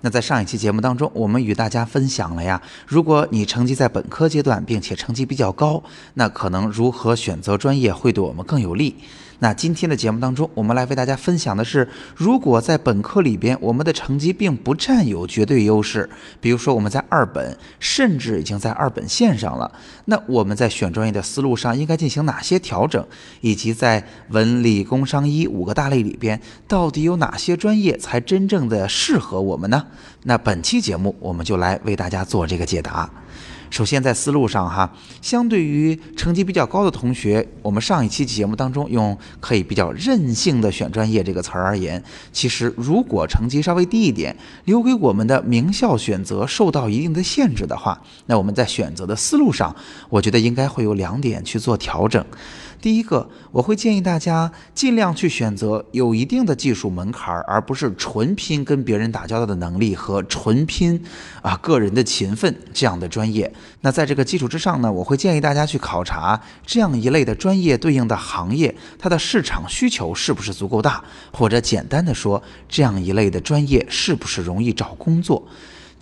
[0.00, 5.82] 那在上一期节目当中，我们与大家分享了呀，如果你成绩在本科阶段，并且成绩比较高，
[6.14, 8.96] 那可能如何选择专业会对我们更有利。
[9.42, 16.08] 那今天的节目当中，我们来为大家分享的是，如果在本科里边，我们的成绩并不占有绝对优势，
[16.40, 19.72] 比如说我们在二本，甚至已经在二本线上了，
[20.04, 23.04] 那我们在选专业的思路上应该进行哪些调整，
[23.40, 29.84] 以及在文理工商医五个大类里边，到底有哪些专业才真正的适合我们呢？
[30.22, 33.10] 那本期节目我们就来为大家做这个解答。
[33.72, 49.74] 首先，在思路上哈，相对于成绩比较高的同学，我们上一期节目当中用可以比较任性的选专业这个词儿而言，其实如果成绩稍微低一点，留给我们的名校选择受到一定的限制的话，那我们在选择的思路上，
[50.10, 52.22] 我觉得应该会有两点去做调整。
[52.82, 61.00] 第一个，我会建议大家尽量去选择有一定的技术门槛，而不是纯拼跟别人打交道的能力和纯拼
[61.42, 63.50] 啊个人的勤奋这样的专业。
[63.82, 75.46] 那在这个基础之上呢，我会建议大家去考察这样一类的专业对应的行业，它的市场需求是不是足够大，或者简单的说，这样一类的专业是不是容易找工作。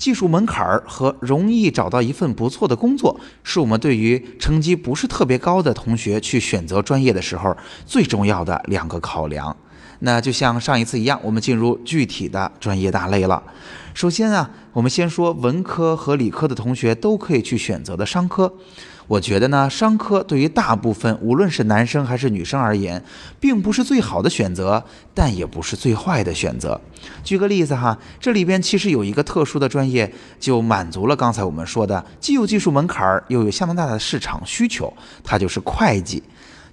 [0.01, 9.55] 技术门槛儿和容易找到一份不错的工作，是我们对于成绩不是特别高的同学去选择专业的时候最重要的两个考量。
[10.01, 13.43] 那就像上一次一样，我们进入具体的专业大类了。
[13.95, 18.53] 首先啊，我们先说文科和理科的同学都可以去选择的商科。
[19.06, 23.03] 我觉得呢，商科对于大部分无论是男生还是女生而言，
[23.41, 26.81] 并不是最好的选择，但也不是最坏的选择。
[27.25, 34.93] 举个例子哈，这里边其实有一个特殊的专业，就满足了刚才我们说的，既有技术门槛儿，又有相当大的市场需求，
[35.25, 36.22] 它就是会计。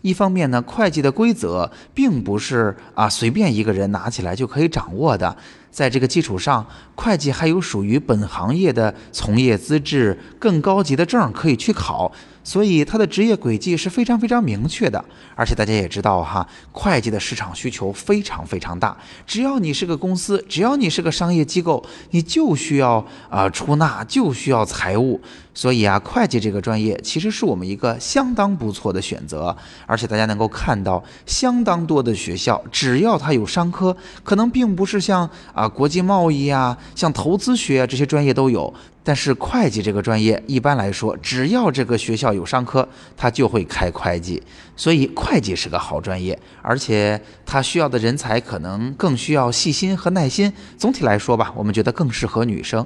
[0.02, 5.35] 一方面呢，会计的规则并不是啊随便一个人拿起来就可以掌握的，
[5.72, 12.12] 在这个基础上，会计还有属于本行业的从业资质更高级的证可以去考。
[12.44, 15.04] 所以它的职业轨迹是非常非常明确的，
[15.36, 18.96] 而且大家也知道哈，会计的市场需求非常非常大。
[19.26, 25.20] 只要你是个公司，只要你是个商业机构，你就需要啊出纳，就需要财务。
[25.54, 29.54] 所以啊，会计这个专业其实是我们一个相当不错的选择。
[29.86, 38.72] 而且大家能够看到，相当多的学校，只要它有商科，可能并不是像啊国际贸易啊、像投资学啊这些专业都有。
[39.03, 42.85] 但是会计这个专业，一般来说，只要这个学校有商科，
[43.16, 44.44] 他就会开会计，
[44.75, 50.51] 所以会计是个好专业，而且它需要的人才可能更需要细心和耐心。
[50.78, 52.85] 总体来说吧，我们觉得更适合女生。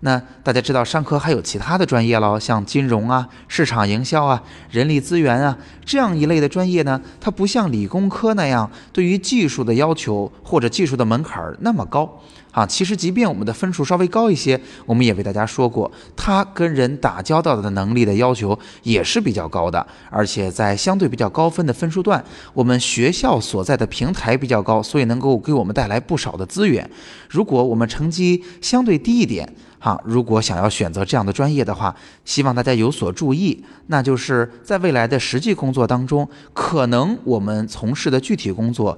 [0.00, 12.20] 那大家知道商科还有其他的专业喽，像金融啊、市场营销啊、人力资源啊这样一类的专业呢，它不像理工科那样对于技术的要求或者技术的门槛那么高。
[12.52, 26.90] 啊，其实即便我们的分数稍微高一些，我们也为大家说过，它跟人打交道的能力的要求也是比较高的，而且在相对比较高分的分数段，我们学校所在的平台比较高，所以能够给我们带来不少的资源。
[27.28, 29.48] 如果我们成绩相对低一点，
[29.80, 31.92] 哈，如果想要选择这样的专业的话，
[32.24, 38.96] 希望大家有所注意，那就是在未来的实际工作当中，可能我们从事的具体工作。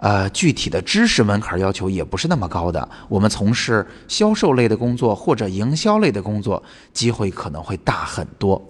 [0.00, 2.88] 呃，具体的知识门槛要求也不是那么高的。
[3.08, 6.62] 我们从事销售类的工作或者营销类的工作，
[6.92, 8.64] 机会可能会大很多。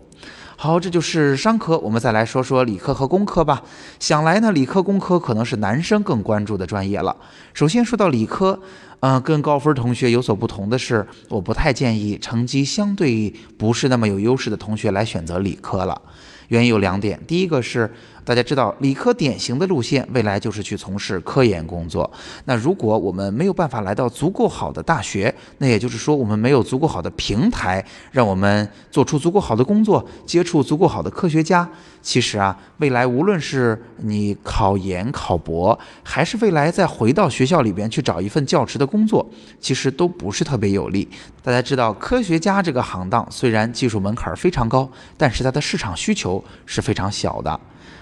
[0.61, 1.79] 好，这就是商科。
[1.79, 3.63] 我们再来说说理科和工科吧。
[4.01, 7.17] 想来呢，理科、工科可能是男生更关注的专业了。
[7.55, 8.59] 首先说到理科，
[8.99, 16.03] 嗯，跟高分同学有所不同的是，我不太建议成绩相对不是那么有优势的同学来选择理科了。
[16.49, 17.95] 原因有两点，第一个是。
[18.29, 22.11] 大家知道，理科典型的路线未来就是去从事科研工作。
[22.45, 27.83] 那如果我们没有办法来到足够好的大学，那也就是说我们没有足够好的平台，
[28.13, 31.67] 让我们做出足够好的工作，接触足够好的科学家。
[32.03, 39.27] 其实啊，未来无论是你考研考博，还是未来再回到学校里边去找一份教职的工作，
[39.59, 41.09] 其实都不是特别有利。
[41.43, 44.87] 大家知道，科学家这个行当虽然技术门槛非常高，
[45.17, 47.59] 但是它的市场需求是非常小的。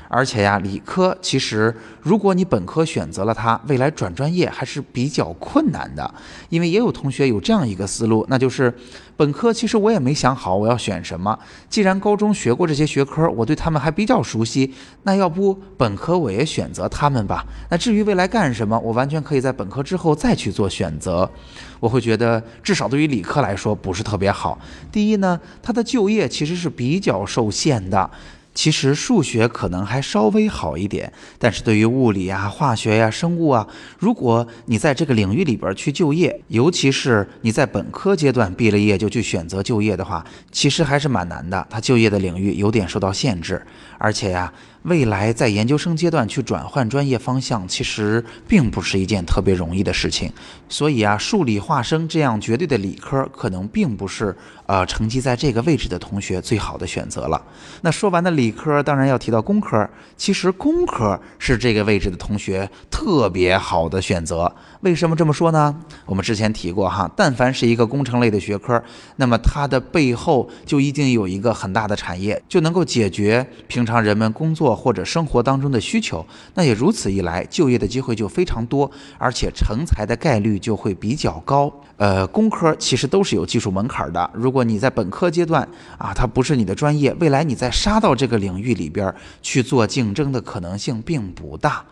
[0.09, 6.15] 而且呀，理科其实如果你本科选择了它，未来转专业还是比较困难的。
[6.49, 8.73] 因为也有同学有这样一个思路，那就是
[9.17, 11.39] 本科其实我也没想好我要选什么。
[11.69, 14.73] 既然高中学过这些学科，我对他们还比较熟悉，
[15.03, 17.45] 那要不本科我也选择他们吧。
[17.71, 21.29] 那至于未来干什么，我完全可以在本科之后再去做选择。
[21.79, 24.59] 我会觉得，至少对于理科来说不是特别好。
[24.91, 28.11] 第一呢，它的就业其实是比较受限的。
[28.57, 33.69] 其实数学可能还稍微好一点，但是对于物理啊、化学呀、生物啊，
[33.99, 41.67] 如果你在这个领域里边去就业，尤其是你在本科阶段毕了业就去选择就业的话，其实还是蛮难的。
[41.69, 43.63] 它就业的领域有点受到限制，
[43.99, 44.51] 而且呀。
[44.87, 50.33] 未来在研究生阶段去转换专业方向，其实并不是一件特别容易的事情。
[50.69, 54.35] 所以啊，数理化生这样绝对的理科，可能并不是
[54.67, 57.43] 呃成绩在这个位置的同学最好的选择了。
[57.81, 59.89] 那说完的理科，当然要提到工科。
[60.17, 64.55] 其实工科是这个位置的同学特别好的选择。
[64.83, 65.75] 为什么这么说呢？
[66.05, 68.81] 我们之前提过哈，但凡是一个工程类的学科，
[69.17, 74.76] 那么它的背后就一定有一个很大的产业，就能够解决平常人们工作。
[74.77, 76.25] 或者生活当中的需求，
[76.55, 81.73] 那也如此一来，就业的机会就非常多，而且成才的概率就会比较高。
[81.97, 84.31] 呃，工科其实都是有技术门槛的。
[84.35, 91.83] 如果你在本科阶段啊，它不是你的专业，未来你再杀到这个领域里边去做竞争的可能性并不大。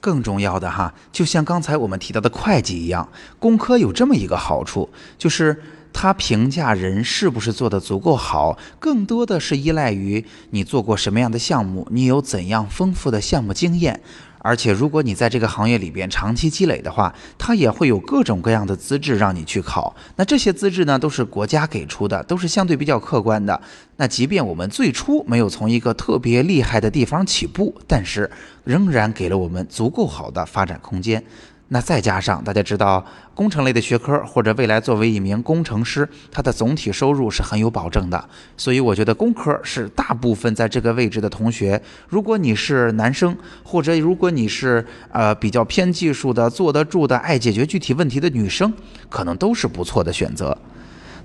[0.00, 3.08] 更重要的哈，就像刚才我们提到的会计一样，
[3.40, 4.88] 工科有这么一个好处，
[5.18, 5.60] 就是。
[5.92, 14.00] 他评价人是不是做得足够好，更多的是依赖于你做过什么样的项目，你有怎样丰富的项目经验。
[14.40, 19.94] 而且，如果你在这个行业里边长期积累的话，它也会有各种各样的资质让你去考。
[20.14, 23.60] 那这些资质呢，都是国家给出的，都是相对比较客观的。
[23.96, 28.30] 那即便我们最初没有从一个特别厉害的地方起步，但是
[28.62, 31.22] 仍然给了我们足够好的发展空间。
[31.70, 33.04] 那再加上大家知道，
[33.34, 38.28] 工程类的学科或者未来作为一名工程师，他的总体收入是很有保证的。
[38.56, 44.82] 所以我觉得工科是大部分在这个位置的同学，如果你是男生，或者如果你是
[45.12, 48.72] 呃比较偏技术的、坐得住的、爱解决具体问题的女生，
[49.10, 50.56] 可能都是不错的选择。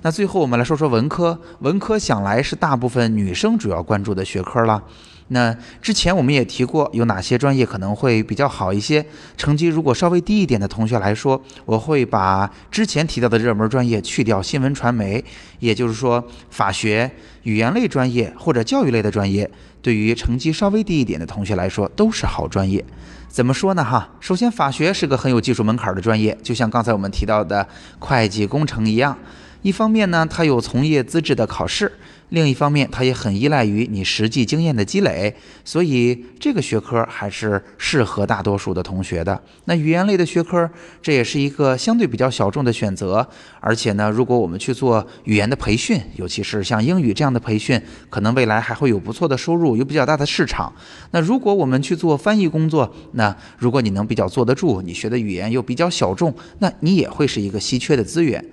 [0.02, 4.82] 那最后我们来说说文科，文科想来是大部分女生主要关注的学科了。
[5.28, 9.04] 那之前我们也提过，有哪些专业可能会比较好一些？
[9.36, 15.24] 成绩如果稍微低一点的同学来说，我会把之前提到的热门专业去掉，新闻传媒，
[15.60, 17.10] 也就是说法学、
[17.44, 19.50] 语言类专业或者教育类的专业，
[19.80, 22.84] 对于成绩稍微低一点的同学来说都是好专业。
[23.26, 23.82] 怎么说呢？
[23.82, 27.66] 哈，首先法学是个很有技术门槛的专业，就像刚才我们提到的
[27.98, 29.16] 会计、工程一样。
[29.64, 31.86] 一方面呢，它有从业资质的考试；
[32.28, 35.34] 另一方面，它也很依赖于你实际经验的积累。
[35.64, 39.40] 所以，这个学科还是适合大多数的同学的。
[39.64, 40.68] 那语言类的学科，
[41.00, 43.26] 这也是一个相对比较小众的选择。
[43.58, 47.80] 而且呢，如果我们去做语言的培训，尤其是像英语这样的培训，
[48.10, 50.70] 可能未来还会有不错的收入，有比较大的市场。
[51.12, 58.44] 那如果我们去做翻译工作，那如果你能比较坐得住，你学的语言又比较小众，那你也会是一个稀缺的资源。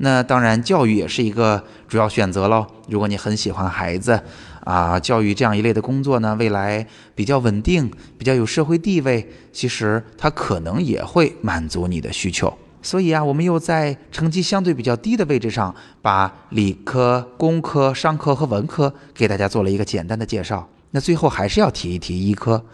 [0.00, 2.64] 那当然，教育也是一个主要选择喽。
[2.88, 4.20] 如果你很喜欢孩子，
[4.62, 6.86] 啊，教育这样一类的工作呢，未来
[7.16, 12.56] 比较稳定，比较有社会地位，其实它可能也会满足你的需求。
[12.80, 20.68] 所以啊，我们又在成绩相对比较低的位置上，把理科、工科、商科和文科给大家做了一个简单的介绍。
[20.92, 22.64] 那最后还是要提一提医科。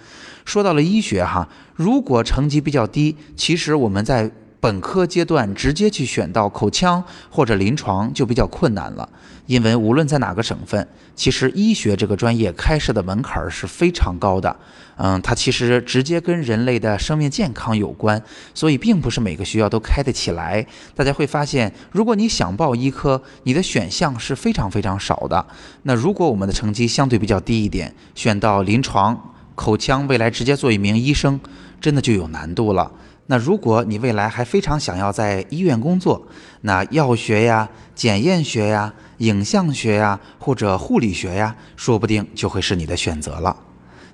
[0.44, 4.30] 说到了医学哈，如果成绩比较低，其实我们在。
[4.64, 9.06] 本科阶段直接去选到口腔或者临床就比较困难了，
[9.44, 14.56] 因为无论在哪个省份，其实医学这个专业开设的门槛是非常高的。
[14.96, 18.22] 嗯，它其实直接跟人类的生命健康有关，
[18.54, 20.66] 所以并不是每个学校都开得起来。
[20.94, 25.44] 大家会发现，如果你想报医科，你的选项是非常非常少的。
[25.82, 31.38] 那如果我们的成绩相对比较低一点，选到临床、口腔，未来直接做一名医生，
[31.82, 32.90] 真的就有难度了。
[33.26, 36.26] 那如果你未来还非常想要在医院工作，
[36.60, 43.56] 那药学呀、检验学呀、影像学呀，或者护理学呀，说不定就会是你的选择了。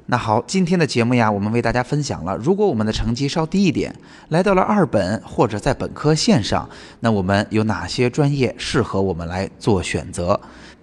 [0.06, 3.94] 那好，今天的节目呀，我们为大家分享了，如果我们的成绩稍低一点，
[4.28, 6.68] 来到了二本或者在本科线上，
[7.00, 10.40] 那我们有哪些专业适合我们来做选择？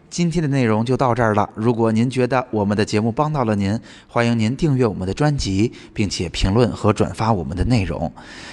[0.10, 1.50] 今天的内容就到这儿了。
[1.54, 8.12] 如果您觉得我们的节目帮到了您，欢迎您订阅我们的专辑，并且评论和转发我们的内容。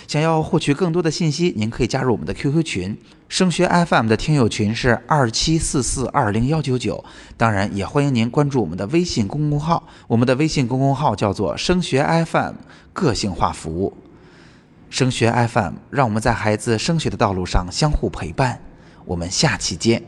[0.09, 7.05] 想要获取更多的信息，您可以加入我们的 QQ 群，升学 FM 的听友群是二七四四二零幺九九。
[7.37, 12.55] 当然，也欢迎您关注我们的微信公众号，我们的微信公众号叫做“升学 FM”，
[12.93, 13.97] 个性化服务。
[14.91, 18.61] 升学 FM，让我们在孩子升学的道路上相互陪伴。
[19.05, 20.03] 我们下期见。